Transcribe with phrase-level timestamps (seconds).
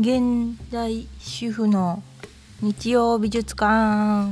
[0.00, 2.02] 現代主婦の
[2.62, 3.66] 日曜美術館。
[3.68, 4.30] あ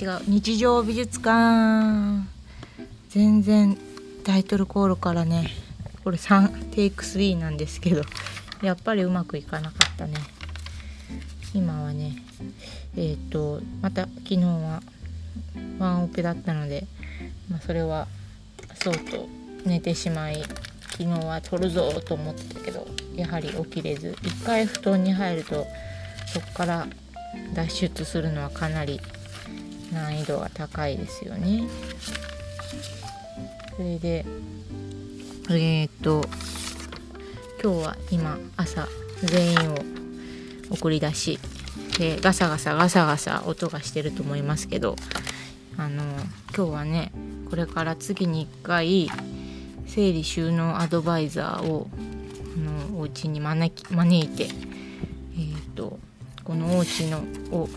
[0.00, 0.20] 違う。
[0.26, 2.26] 日常美術館。
[3.10, 3.76] 全然
[4.24, 5.50] タイトルコールからね
[6.04, 8.00] これ3テイク3なんですけど
[8.62, 10.14] やっぱりうまくいかなかったね。
[11.52, 12.16] 今はね
[12.96, 14.80] えっ、ー、とまた昨日は
[15.78, 16.86] ワンオペだったので、
[17.50, 18.08] まあ、それは
[18.82, 19.28] そうと
[19.66, 20.42] 寝てしまい
[20.98, 22.84] 昨日は撮るぞと思ってたけど
[23.14, 25.64] やはり起きれず一回布団に入ると
[26.26, 26.88] そこから
[27.54, 29.00] 脱出するのはかなり
[29.92, 31.68] 難易度が高いですよね。
[33.76, 34.26] それで
[35.50, 36.28] えー、っと
[37.62, 38.88] 今日は今朝
[39.22, 39.78] 全員を
[40.70, 41.38] 送り出し
[41.96, 44.96] でガサガサガサガサ音がしてると思いますけど
[45.76, 46.02] あの
[46.56, 47.12] 今日はね
[47.48, 49.08] これから次に1回
[49.88, 51.88] 整理収納アドバイザーを
[52.56, 55.98] あのお家に招き招いて、えーと、
[56.44, 57.18] このお家の
[57.50, 57.68] を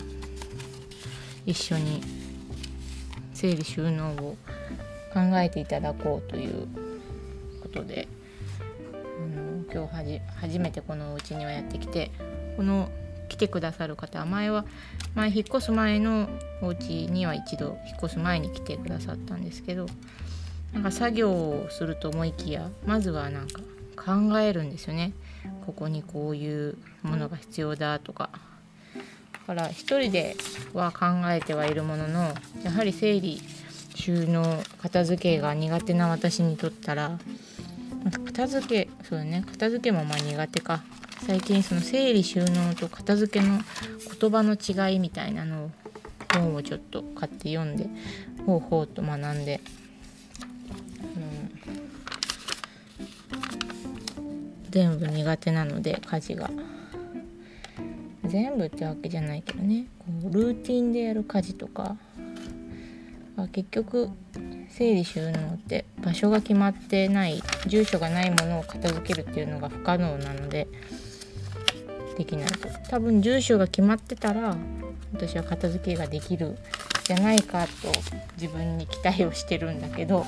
[1.46, 2.02] 一緒に
[3.34, 4.38] 整理収納を
[5.14, 6.68] 考えていただこうという
[7.62, 8.08] ことで
[8.94, 8.96] あ
[9.36, 12.12] の今日はじ初めてこのお家にはやってきて
[12.58, 12.90] この
[13.30, 14.66] 来てくださる方前は
[15.16, 16.28] 前引っ越す前の
[16.62, 19.86] お家には一度引っ越す前に来てくださったんですけど
[20.74, 23.62] なんか作業をすると思いきやまずはなんか
[23.96, 25.14] 考えるんですよね。
[25.66, 28.30] ここにこういうものが必要だとか。
[29.34, 30.36] だから一人で
[30.74, 33.42] は考えてはいるもののやはり整理
[33.96, 37.20] 収納片付けが苦手な私にとったら
[38.26, 39.44] 片付けそうだね。
[39.48, 40.84] 片付けもまあ苦手か。
[41.26, 43.60] 最近その整理収納と片付けの
[44.20, 45.72] 言葉の違いみたいなのを
[46.34, 47.88] 本をちょっと買って読んで
[48.46, 49.62] ほうほうと学んで
[54.72, 56.50] 全部苦手なので家事が。
[58.26, 59.86] 全部ってわけじゃないけどね。
[60.00, 61.98] こうルーティンでやる家事とか。
[63.54, 64.10] 結局
[64.70, 70.68] 整理収納って場所が決まってない住所がないものを片付けるっていうのが不可能なので
[72.18, 72.70] できないと。
[72.90, 74.56] 多分住所が決まってたら
[75.14, 76.58] 私は片付けができる
[77.04, 77.72] じゃないかと
[78.40, 80.26] 自分に期待をしてるんだけど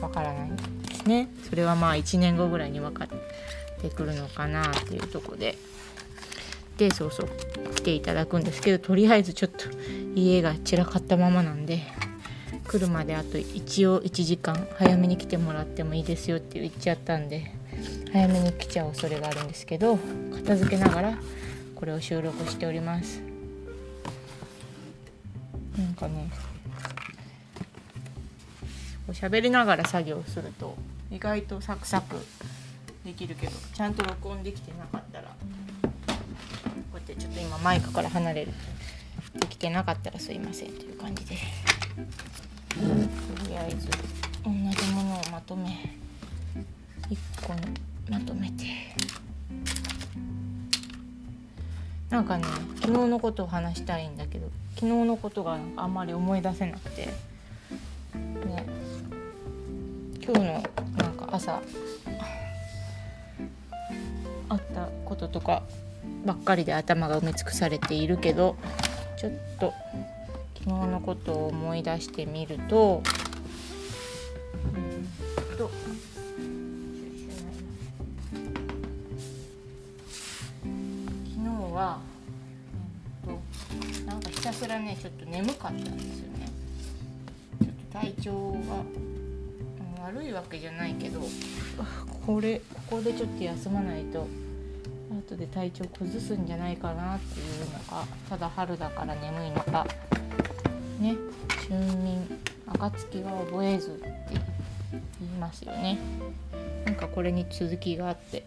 [0.00, 0.75] わからない。
[1.08, 1.28] ね。
[1.48, 3.08] それはまあ1年後ぐらいに分かっ
[3.80, 5.56] てくるのかなっていうとこで。
[6.78, 7.28] でそうそう
[7.74, 9.64] 来ていただくんですけどとりあえずちょっと
[10.14, 11.80] 家が散らかったままなんで
[12.68, 17.50] 来るまであと一応1時間早めに来てもらってもいいですよって言っちゃったんで
[18.12, 19.98] 早めに来ちゃう恐れがあるんですけど
[20.34, 21.18] 片付けながら
[21.74, 23.22] これを収録しております。
[25.78, 26.30] なんかね
[29.12, 30.74] 喋りながら作業すると
[31.10, 32.16] 意外とサクサク
[33.04, 35.30] できるけどちゃんと録音できてなかったらこ
[36.94, 38.52] うやってちょっと今マイクから離れる
[39.34, 41.40] できてなかったらすいませんという感じでと
[43.48, 43.88] りあえず
[44.44, 45.96] 同じものをまとめ
[47.08, 47.60] 1個に
[48.10, 48.64] まとめて。
[52.10, 52.44] なんかね
[52.76, 57.08] 昨日のことを話したいんだけど昨日のことがあんまり思い出せなくて。
[61.46, 61.62] 朝
[64.48, 65.62] あったこととか
[66.24, 68.56] ばっかりで頭が埋め尽くされているけど
[69.16, 69.72] ちょっと
[70.58, 73.02] 昨日のことを思い出してみると
[93.16, 94.26] ちょっと休まないと
[95.10, 99.86] 後で体調崩すんじゃないかなっていうのかただ春だから眠いのか
[101.00, 101.16] ね
[101.68, 102.28] 春眠
[102.66, 104.12] 暁は覚えずって
[105.20, 105.98] 言いますよね。
[106.84, 108.44] なんかこれに続きがあって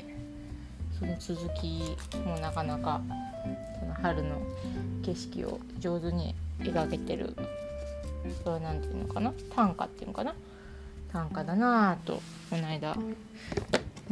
[1.00, 1.96] その続き
[2.26, 3.02] もなかなか
[3.80, 4.42] その春の
[5.04, 7.36] 景色を上手に描けてる
[8.44, 10.36] それは何て言うのかな短歌っていうのかな
[11.12, 12.96] 短歌だなぁとこの間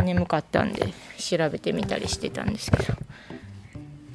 [0.07, 2.93] 眠かったんで調べてみたりしてたんですけど。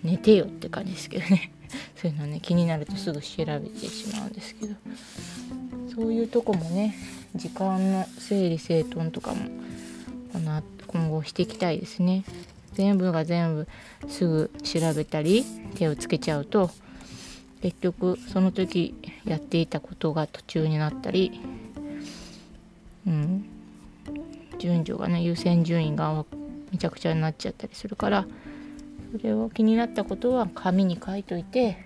[0.02, 1.52] 寝てよって感じですけどね。
[1.96, 4.74] そういうのね気になるとすぐ調べてしまうんですけど。
[5.94, 6.96] そういうとこもね
[7.34, 9.50] 時間の整理整頓とかも
[10.86, 12.24] 今後していきたいですね。
[12.72, 13.68] 全部が全部
[14.08, 15.44] すぐ調べたり
[15.74, 16.70] 手をつけちゃうと
[17.60, 18.94] 結局その時
[19.26, 21.38] やっていたことが途中になったり
[23.06, 23.44] うん、
[24.62, 26.24] 順序がね優先順位が
[26.70, 28.26] めちゃくちゃになっちゃったりするから
[29.10, 31.76] それを気になったことは紙に書いといて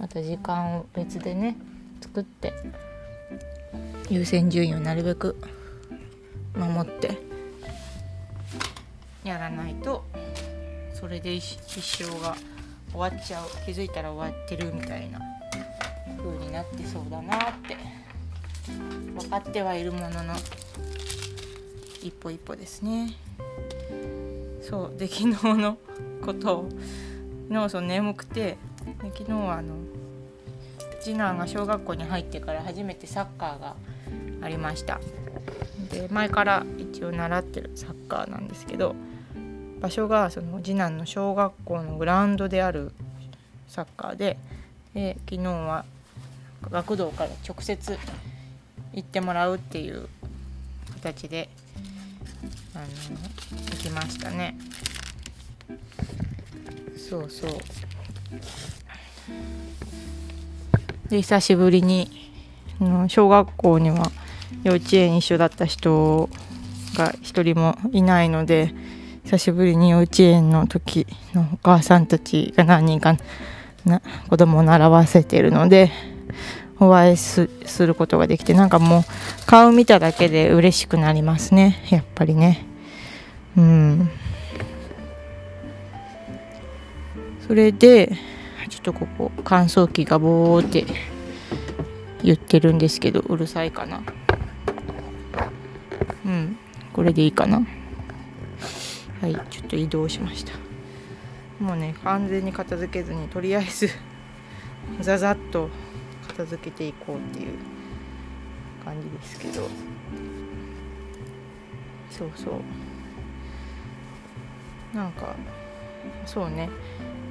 [0.00, 1.56] また時間を別でね
[2.00, 2.52] 作って
[4.10, 5.36] 優先順位をなるべく
[6.56, 7.18] 守って
[9.22, 10.04] やらないと
[10.92, 12.34] それで一生が
[12.92, 15.20] 終わっちゃう気づいたら終わってるみたいな
[16.18, 17.38] 風になってそうだなっ
[17.68, 17.76] て
[19.18, 20.34] 分かってはいるものの
[22.02, 23.14] 一歩一歩ですね。
[24.62, 25.76] そうで昨日の
[26.24, 26.68] ことを
[27.48, 28.56] 昨日その眠くて
[29.02, 29.74] で昨日はあの
[31.00, 33.76] 次男が小学校に入ってから初めてサッカーが
[34.40, 35.00] ありました。
[35.90, 38.94] で前から一応習ってるサッカーなんですけど
[39.80, 42.92] 場所がその次男の小学校のグラウンドである
[43.68, 44.38] サッカーで
[44.94, 45.84] で昨日は
[46.70, 47.98] 学童から直接
[48.94, 50.08] 行ってもらうっていう
[50.94, 51.48] 形で
[52.82, 52.88] の
[53.70, 54.56] 行きましたね。
[56.96, 57.50] そうそう。
[61.08, 62.10] で久しぶりに
[63.08, 64.10] 小学校には
[64.64, 66.30] 幼稚園一緒だった人
[66.94, 68.72] が一人もいないので
[69.24, 73.16] 久しぶりに幼稚園の時のお母さんたちが何人か
[73.84, 74.00] な
[74.30, 75.90] 子供を習わせてるので
[76.80, 77.48] お会いす
[77.78, 79.02] ることができてなんかもう
[79.46, 81.84] 顔見ただけで嬉しくなりますね。
[81.90, 82.71] やっぱりね。
[83.56, 84.10] うん。
[87.46, 88.16] それで
[88.70, 90.86] ちょっとここ乾燥機がボーって
[92.22, 94.02] 言ってるんですけどうるさいかな。
[96.24, 96.56] うん。
[96.92, 97.66] これでいいかな。
[99.20, 100.52] はいちょっと移動しました。
[101.62, 103.88] もうね完全に片付けずにとりあえず
[105.00, 105.68] ザザッと
[106.26, 107.54] 片付けていこうっていう
[108.84, 109.68] 感じですけど。
[112.10, 112.54] そうそう。
[114.94, 115.34] なんか
[116.26, 116.68] そうね。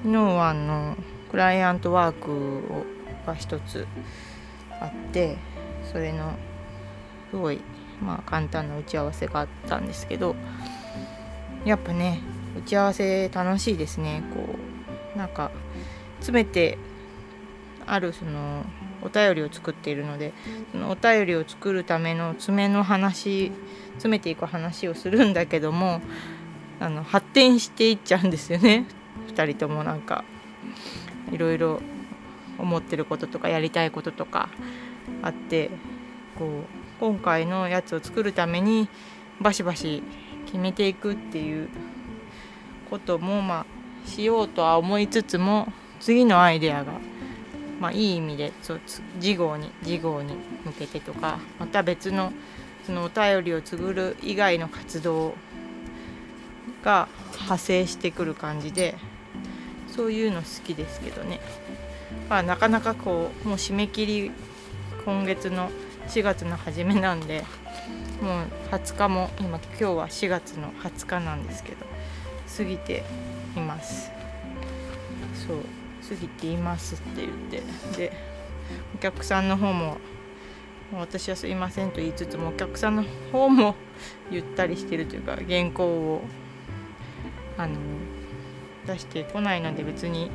[0.03, 0.95] 昨日はあの
[1.29, 2.31] クライアントワーク
[2.73, 2.85] を
[3.25, 3.87] が一つ
[4.79, 5.37] あって
[5.91, 6.33] それの
[7.29, 7.61] すごい
[8.01, 10.35] まあ簡単な打ち合わせがあったんですけど
[11.65, 12.19] やっぱね
[12.57, 14.23] 打ち合わせ楽しいですね。
[14.33, 14.55] こ
[15.15, 15.51] うなんか
[16.19, 16.77] 詰めて
[17.85, 18.65] あるその
[19.01, 20.33] お便りを作っているので
[20.71, 23.51] そのお便りを作るための詰めの話
[23.93, 26.01] 詰めていく話をするんだけども
[26.81, 28.85] あの発展していっちゃうんですよね。
[29.29, 30.25] 2人ともなんか
[31.31, 31.79] いろいろ
[32.57, 34.49] 思ってることとかやりたいこととか
[35.21, 35.69] あって
[36.37, 36.49] こう
[36.99, 38.89] 今回のやつを作るために
[39.39, 40.01] バシバシ
[40.47, 41.69] 決めていくっていう
[42.89, 43.65] こともま
[44.05, 46.93] あしようとは思いつつも次のアイデアが
[47.79, 48.81] まあ、いい意味でそう
[49.19, 50.35] 次号に次号に
[50.65, 52.31] 向けてとかまた別の
[52.85, 55.33] そのお便りを告る以外の活動
[56.83, 58.95] が派生してくる感じで
[59.87, 61.39] そういうの好きですけどね、
[62.29, 64.31] まあ、なかなかこうもう締め切り
[65.05, 65.69] 今月の
[66.07, 67.43] 4月の初めなんで
[68.21, 71.85] もう20日も今今日は4月の20日なんですけど
[72.57, 73.03] 過ぎて
[73.55, 74.11] います。
[75.47, 75.57] そう
[76.07, 77.63] 過ぎていますって言って。
[77.97, 78.31] で
[78.95, 79.97] お客さんの方も
[80.93, 83.75] 私はすいませんと言いつつもお客さんの方も
[84.29, 86.21] ゆったりしてるというか原稿を
[87.61, 87.75] あの
[88.87, 90.31] 出してこないので別に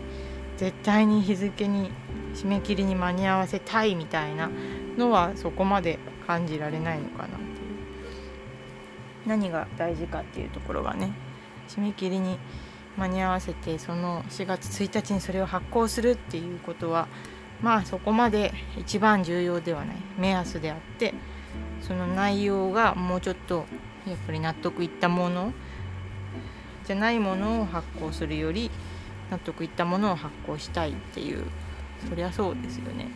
[0.56, 1.90] 絶対に日付に
[2.34, 4.50] 締め切りに間に合わせたいみたいな
[4.96, 7.46] のはそこまで感じられないのかなっていう。
[9.26, 11.12] 何が大事かっていうところがね。
[11.68, 12.38] 締め切りに
[12.96, 17.08] 間に合わせてその4月1日にそれを発行するっていうことは
[17.60, 19.96] まあそこまで一番重要ではない。
[20.16, 21.12] 目安であって
[21.80, 23.66] その内容がもうちょっと
[24.06, 25.52] やっぱり納得いったもの
[26.86, 28.70] じゃないものを発行するより
[29.30, 31.44] 納得いったものを発行したいっていう
[32.08, 33.08] そりゃそうですよね。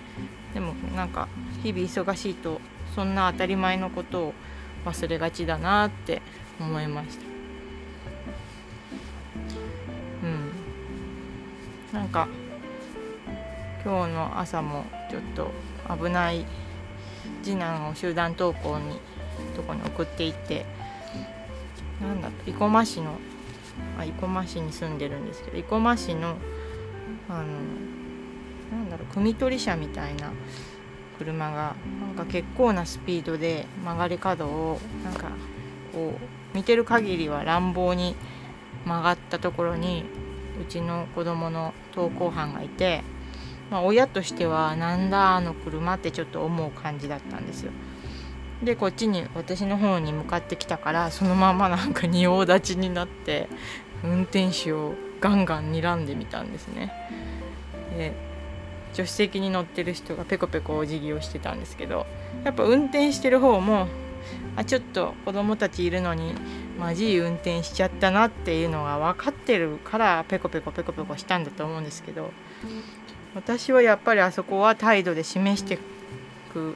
[0.52, 1.28] でもなんか
[1.62, 2.60] 日々忙しいと
[2.94, 4.34] そんな当たり前のことを
[4.84, 6.20] 忘れがちだなって
[6.58, 7.30] 思いました。
[11.92, 12.28] なんか
[13.84, 15.50] 今日の朝もちょっと
[15.92, 16.46] 危ない
[17.42, 19.00] 次男を集団登校に
[19.56, 20.64] とこに送っていって
[22.00, 23.18] なんだ生駒市の
[23.98, 26.36] あ生駒市に住んでるんですけど生駒市の
[27.28, 27.46] あの
[28.70, 30.30] なんだろう汲み取り車みたいな
[31.18, 35.30] 車がなんか結構なスピードで曲がり角をなんか
[35.92, 38.16] こう見てる限りは乱暴に
[38.84, 40.04] 曲がったところに
[40.60, 43.02] うちの子供の登校班がいて、
[43.70, 47.72] まあ、親としてはなんだあの車ってちょっと思う感じだったんですよ。
[48.62, 53.48] でこっちに私の方に向かってきたからそのままなんか仁王立ちになって
[54.04, 56.92] 運転手をガンガン睨んでみたんですね。
[57.96, 58.12] で
[58.92, 62.06] 助手席に乗ってる人がペコペコお辞儀をしてたんですけど
[62.44, 63.86] やっぱ運転してる方も
[64.56, 66.34] あちょっと子供たちいるのに
[66.78, 72.32] まじい運転しちゃったなっていうのが分かってるからペコペコペコペコしたんだと思うんですけど
[73.34, 75.78] 私はやっぱりあそこは態度で示して
[76.52, 76.74] く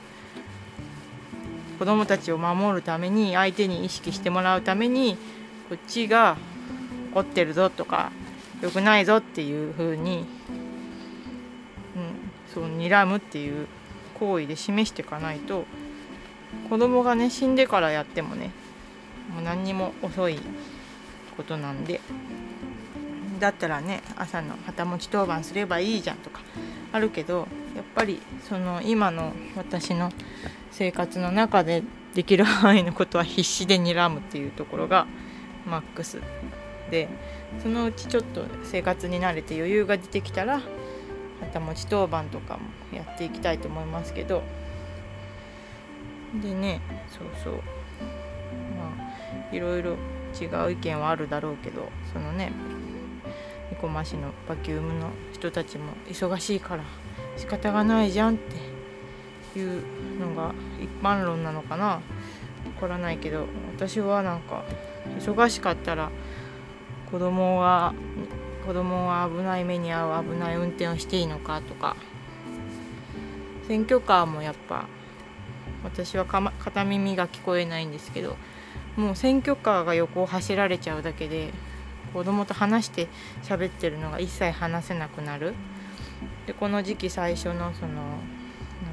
[1.85, 5.19] 子供たちを守るために相手に意識してもらうために
[5.69, 6.38] こっちが
[7.12, 8.11] 怒ってるぞとか
[8.62, 10.25] 良くないぞっていう風に、
[11.95, 13.67] うん、そう睨むっていう
[14.19, 15.67] 行為で示していかないと
[16.71, 18.50] 子供がね死んでからやってもね
[19.35, 20.38] もう何にも遅い
[21.37, 22.00] ことなんで
[23.41, 26.41] だったらね朝の旗持ち当番すればいいじゃんとか
[26.93, 30.11] あるけどやっぱりその今の私の
[30.71, 31.83] 生活の中で
[32.14, 35.07] できる範囲のことは必死で睨むっていうところが
[35.66, 36.21] マックス
[36.90, 37.09] で
[37.62, 40.61] そのうちちょっと生活に慣れて余裕が出てきたら
[41.40, 44.43] 旗持ち当番とかもやっていきたいと思いますけど。
[46.43, 47.54] でねそうそう。
[48.76, 48.93] ま
[49.52, 49.97] あいろいろ
[50.40, 52.52] 違う意見はあるだろうけどそのね
[53.71, 56.83] 生駒市のバキュームの人たちも忙しいから
[57.37, 58.38] 仕方がないじゃんっ
[59.53, 59.83] ていう
[60.19, 61.87] のが一般論なのかな。
[61.87, 62.00] わ
[62.81, 64.64] からないけど私はなんか
[65.19, 66.11] 忙しかったら
[67.11, 67.95] 子供が
[68.67, 71.97] 子供が危ない目に遭う危ない運転をしていいのかとか
[73.69, 74.87] 選挙カーもやっぱ
[75.85, 78.37] 私は片耳が聞こえないんですけど
[78.97, 81.53] もう選挙カーが横を走られちゃうだけで
[82.14, 83.09] 子供と話して
[83.43, 85.55] 喋ってるのが一切話せなくなる。
[86.47, 88.18] でこの時期最初のその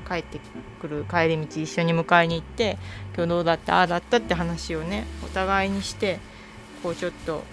[0.08, 0.40] 帰って
[0.82, 2.78] くる帰り道一緒に迎えに行って
[3.16, 3.78] 今日どうだった？
[3.78, 6.20] ああだったって話をねお互いにして
[6.84, 7.44] こうちょっと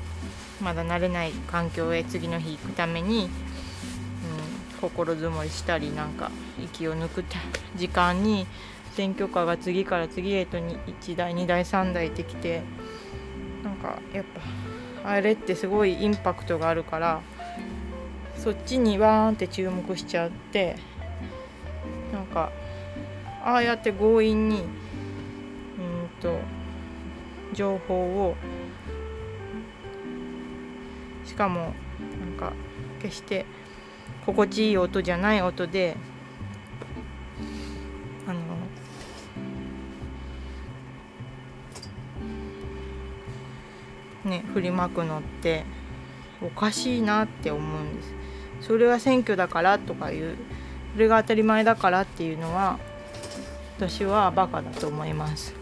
[0.61, 3.31] まだ慣れない環境へ次の日行くために、うん、
[4.81, 6.31] 心づもりしたりなんか
[6.63, 7.25] 息を抜く
[7.77, 8.47] 時間に
[8.95, 12.63] 選挙カーが次から次へと1台2台3台ってきて
[13.63, 14.25] なんかやっ
[15.05, 17.21] ぱあれってすごいインパクトがあるから
[18.39, 20.77] そっちにワーンって注目しちゃって
[22.13, 22.53] なんか
[23.45, 24.67] ああやって強引にうん
[26.21, 26.39] と
[27.53, 27.95] 情報
[28.29, 28.37] を
[31.25, 31.75] しかも
[32.21, 32.53] なんか
[33.03, 33.45] 決して
[34.25, 35.97] 心地いい音じゃない音で
[38.27, 38.39] あの
[44.25, 45.65] ね振りまくのって
[46.41, 48.28] おかしいなって思うんです。
[48.69, 50.37] それは選挙だからとかいう
[50.93, 52.79] それが当たり前だからっていうのは
[53.79, 55.55] 私はバカだと思います。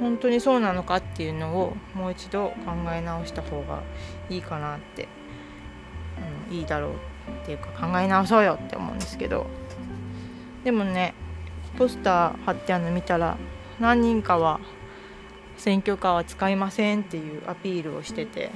[0.00, 3.82] 本当にそうなのかっていうのをもう一度考え直した方が
[4.30, 5.08] いいかなって
[6.16, 6.92] あのいいだろう
[7.42, 9.46] っていうか考え直そうよって思うんですけど。
[10.64, 11.14] でもね
[11.76, 13.36] ポスター貼ってあるの見たら
[13.78, 14.60] 何人かは
[15.56, 18.50] 選挙カーは使いませんっていうアピールをしてて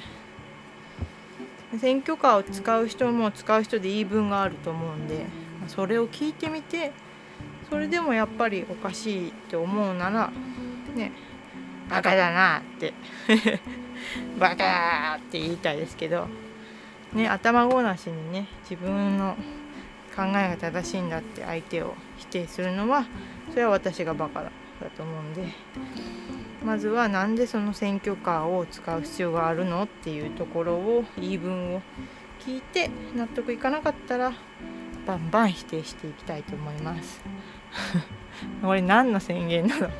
[1.78, 5.26] 選挙カーを使う人も使う人で言い分があると思うんで
[5.68, 6.92] それを聞いてみて
[7.70, 10.30] それでもやっぱりおかしいって思うなら
[10.94, 11.12] ね
[11.88, 12.92] バカだなって
[14.38, 16.28] バカって言いたいですけど
[17.14, 19.36] ね頭ごなしにね自分の
[20.14, 23.06] 考えが正しいんだって相手を否定するのは
[23.50, 24.61] それは私がバカだ。
[24.82, 25.46] だと思うんで
[26.64, 31.82] まずは何でその選挙カーを使う必要があるのっていうところを言い分を
[32.40, 34.32] 聞いて納得いかなかったら
[35.06, 37.22] バンバン否定していきたいと思います。
[38.62, 39.90] これ何の宣言なの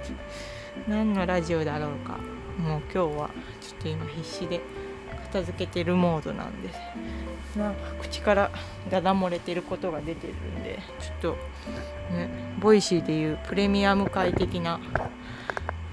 [0.88, 2.18] 何のラジオだろうか。
[2.58, 4.60] もう今日はちょっと今必死で
[5.24, 6.78] 片付けてるモードなんです。
[7.56, 8.50] なんか口から
[8.90, 11.36] ダダ漏れてることが出てるんでちょっと
[12.14, 14.80] ね Voicy でいうプレミアム会的な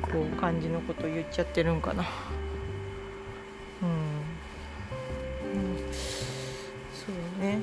[0.01, 2.05] こう感じのこと言っちゃってるんかな。
[3.81, 5.77] うん、うん、
[6.93, 7.59] そうね。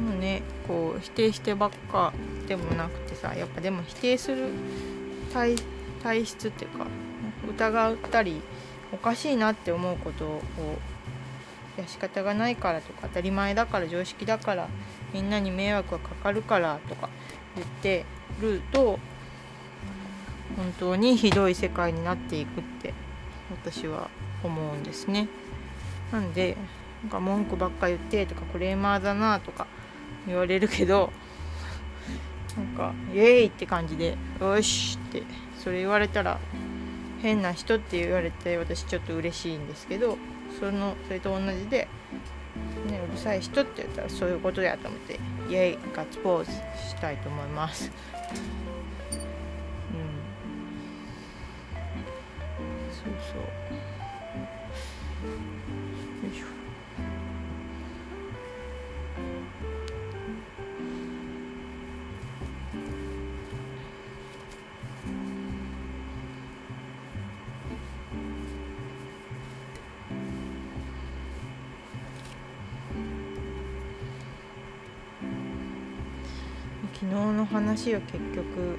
[0.00, 2.12] もうねこう否定してばっか
[2.46, 4.48] でもなくてさやっぱでも否定する
[5.32, 5.56] 体
[6.02, 6.86] 体質っていうか
[7.50, 8.40] 疑ったり
[8.92, 10.40] おかしいなって思うことを
[11.76, 14.68] いや仕方がないからとか当たり前だから常識だから
[15.12, 17.08] みんなに迷惑がかかるからとか
[17.56, 18.04] 言って
[18.40, 18.98] ると
[20.56, 22.94] 本当にひどい世界になっていくって
[23.50, 24.08] 私は
[24.44, 25.28] 思うんですね。
[26.12, 26.56] なんで
[27.02, 29.66] なんか文句ばっか言ってとかクレーマーだなとか
[30.26, 31.12] 言われるけど
[32.56, 35.24] なんか「イエーイ!」って感じで「よし!」って
[35.58, 36.38] それ言われたら
[37.24, 40.18] 変な人って言われて私ちょっと嬉しいんですけど
[40.60, 41.88] そのそれと同じで、
[42.86, 46.50] ね、うるさい人って言ったらそういうことやと思ってイエイガッツポーズ
[46.86, 47.90] したいと思います。
[48.30, 50.10] うん、
[52.92, 53.63] そうそう
[77.10, 78.78] 昨日の話を結局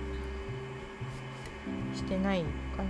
[1.94, 2.44] してない
[2.76, 2.90] かな。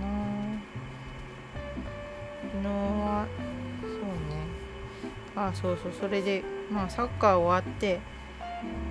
[2.42, 3.26] 昨日は
[3.82, 4.46] そうね。
[5.36, 8.00] あそうそうそれでまあサッカー終わって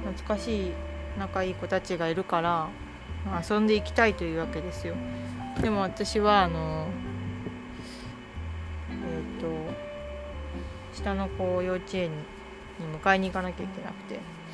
[0.03, 0.71] 懐かしい
[1.17, 2.69] 仲いい子たちがいるから、
[3.25, 4.95] まあ、遊んでいきたいというわけですよ。
[5.61, 6.87] でも私はあの
[8.91, 9.47] えっ、ー、と
[10.93, 12.15] 下の子を幼稚園に
[13.01, 14.44] 迎えに行かなきゃいけなくて。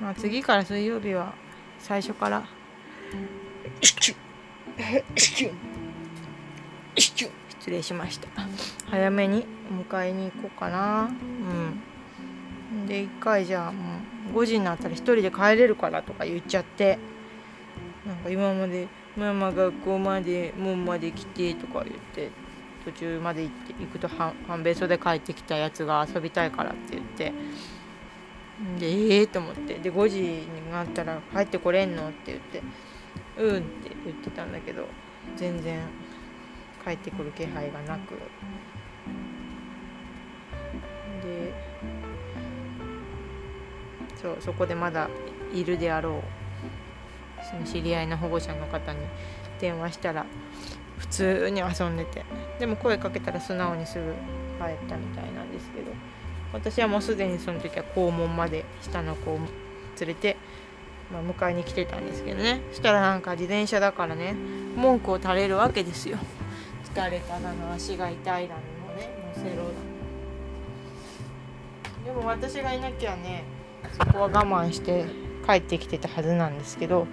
[0.00, 1.34] まあ、次から水曜日は
[1.78, 2.44] 最初から。
[3.80, 4.14] 失
[7.70, 8.28] 礼しました。
[8.90, 11.10] 早めに迎えに行こうかな。
[12.72, 12.86] うん。
[12.86, 14.00] で1回じゃあも
[14.34, 16.98] う5時になったら1人で帰れるからとか言っちゃって。
[18.06, 22.30] なんか今までママ学校まで門まで来てとか言って
[22.84, 27.34] 途中まで行って行くと半べそで帰ってきたやつが遊びたいからって言って
[28.78, 29.74] でええー、と思って。
[29.74, 32.08] で5時になったら帰ってこれんの？
[32.08, 32.62] って言って。
[33.38, 34.86] うんって言ってたんだけど
[35.36, 35.80] 全然
[36.84, 38.14] 帰ってくる気配がなく。
[41.22, 41.52] で
[44.16, 45.08] そうそこでまだ
[45.54, 48.98] いるであろうその知り合いの保護者の方に
[49.60, 50.26] 電話したら
[50.98, 52.24] 普通に遊んでて。
[52.58, 54.12] でも声かけたら素直にすぐ
[54.58, 55.92] 帰ったみたいなんですけど。
[56.52, 59.38] 私はもうすでにその時は校門まで下の子を
[60.00, 60.36] 連れて、
[61.12, 62.62] まあ、迎えに来てたんですけどね。
[62.70, 64.34] そしたらなんか自転車だからね
[64.76, 66.18] 文句を垂れるわけですよ。
[66.84, 68.60] 疲れただの足が痛いだの
[68.96, 69.70] ね乗せろだ
[72.04, 73.44] でも私がいなきゃね
[73.92, 75.04] そこは我慢して
[75.46, 77.06] 帰ってきてたはずなんですけど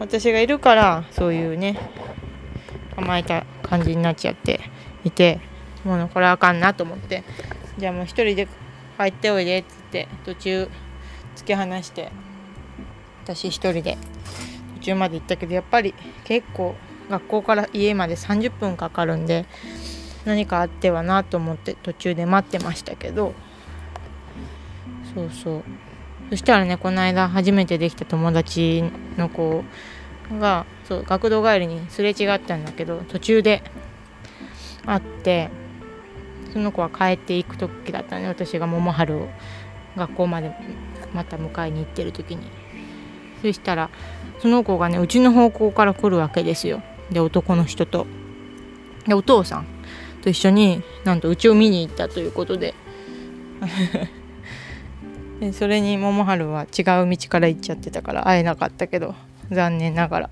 [0.00, 1.78] 私がいるからそういうね
[2.96, 4.60] 甘えた感じになっちゃって
[5.04, 5.40] いて
[5.84, 7.22] もうこれあかんなと思って。
[7.76, 8.46] じゃあもう一人で
[8.98, 10.68] 帰っておいでっつって途中
[11.36, 12.12] 突き放して
[13.24, 13.98] 私一人で
[14.76, 16.74] 途中まで行ったけどやっぱり結構
[17.08, 19.46] 学校から家まで30分かかるんで
[20.24, 23.34] 何かあってはなと思って途中で待ってましたけど。
[25.14, 25.62] そうそう。
[26.30, 28.82] そしたらねこの間初めてできた友達
[29.16, 29.62] の子
[30.40, 33.62] がそう学童帰りにすれ違ったんだけど途中で
[34.86, 35.50] 会って
[36.54, 38.28] その子は帰っていく時だったね。
[38.28, 39.28] 私が桃春を
[39.96, 40.52] 学校まで
[41.12, 42.48] また迎えに行ってる時に。
[43.42, 43.90] そしたら
[44.38, 46.80] その子がねうちの方向から来るわけですよ。
[47.10, 48.06] で男の人と。
[49.04, 49.66] でお父さん
[50.22, 52.74] と一緒になんとうちを見に行ったということで。
[55.40, 59.16] でそれに桃春は違う道から行っちゃってたから会えなかったけど
[59.50, 60.30] 残念ながら。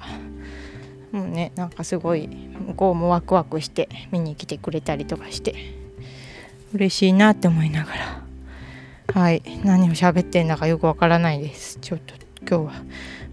[1.11, 5.82] もうねなんかすごい向こうもワクワクして見に来てくれたりとかして。
[6.75, 8.23] 嬉しいなって思いながら。
[9.15, 9.43] はい。
[9.65, 11.79] 何を喋ってんだかよくわからないです。
[11.81, 12.15] ちょっと
[12.49, 12.83] 今日は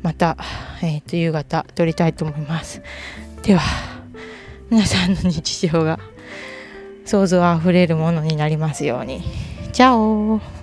[0.01, 0.37] また、
[0.81, 2.81] えーと、夕方撮りたいと思います。
[3.43, 3.61] では
[4.69, 5.99] 皆さんの日常が
[7.05, 9.23] 想像あふれるものになりますように。
[9.71, 10.58] チャオ